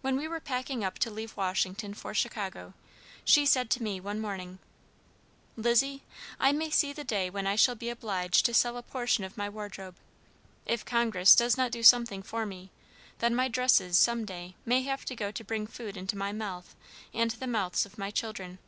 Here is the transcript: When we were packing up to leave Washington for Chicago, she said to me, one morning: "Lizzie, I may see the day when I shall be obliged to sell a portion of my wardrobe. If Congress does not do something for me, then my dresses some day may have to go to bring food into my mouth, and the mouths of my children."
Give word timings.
When 0.00 0.16
we 0.16 0.28
were 0.28 0.38
packing 0.38 0.84
up 0.84 0.96
to 1.00 1.10
leave 1.10 1.36
Washington 1.36 1.92
for 1.92 2.14
Chicago, 2.14 2.72
she 3.24 3.44
said 3.44 3.68
to 3.70 3.82
me, 3.82 3.98
one 3.98 4.20
morning: 4.20 4.60
"Lizzie, 5.56 6.04
I 6.38 6.52
may 6.52 6.70
see 6.70 6.92
the 6.92 7.02
day 7.02 7.28
when 7.30 7.48
I 7.48 7.56
shall 7.56 7.74
be 7.74 7.88
obliged 7.88 8.46
to 8.46 8.54
sell 8.54 8.76
a 8.76 8.82
portion 8.84 9.24
of 9.24 9.36
my 9.36 9.48
wardrobe. 9.48 9.96
If 10.66 10.84
Congress 10.84 11.34
does 11.34 11.56
not 11.56 11.72
do 11.72 11.82
something 11.82 12.22
for 12.22 12.46
me, 12.46 12.70
then 13.18 13.34
my 13.34 13.48
dresses 13.48 13.98
some 13.98 14.24
day 14.24 14.54
may 14.64 14.82
have 14.82 15.04
to 15.06 15.16
go 15.16 15.32
to 15.32 15.42
bring 15.42 15.66
food 15.66 15.96
into 15.96 16.16
my 16.16 16.30
mouth, 16.30 16.76
and 17.12 17.32
the 17.32 17.48
mouths 17.48 17.84
of 17.84 17.98
my 17.98 18.12
children." 18.12 18.60